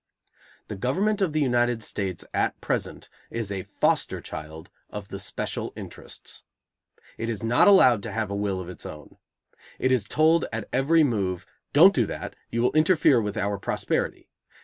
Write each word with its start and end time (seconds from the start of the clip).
The 0.67 0.75
government 0.75 1.21
of 1.21 1.31
the 1.31 1.41
United 1.41 1.83
States 1.83 2.25
at 2.33 2.59
present 2.59 3.07
is 3.29 3.51
a 3.51 3.67
foster 3.79 4.19
child 4.19 4.71
of 4.89 5.09
the 5.09 5.19
special 5.19 5.73
interests. 5.75 6.43
It 7.19 7.29
is 7.29 7.43
not 7.43 7.67
allowed 7.67 8.01
to 8.01 8.11
have 8.11 8.31
a 8.31 8.35
will 8.35 8.59
of 8.59 8.67
its 8.67 8.83
own. 8.83 9.17
It 9.77 9.91
is 9.91 10.05
told 10.05 10.45
at 10.51 10.67
every 10.73 11.03
move: 11.03 11.45
"Don't 11.71 11.93
do 11.93 12.07
that; 12.07 12.35
you 12.49 12.63
will 12.63 12.71
interfere 12.73 13.21
with 13.21 13.37
our 13.37 13.59
prosperity." 13.59 14.27